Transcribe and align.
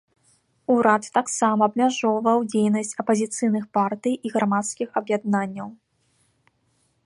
Урад 0.75 1.03
таксама 1.17 1.61
абмяжоўваў 1.71 2.37
дзейнасць 2.53 2.95
апазіцыйных 3.03 3.65
партый 3.79 4.13
і 4.29 4.35
грамадскіх 4.37 4.89
аб'яднанняў. 5.03 5.69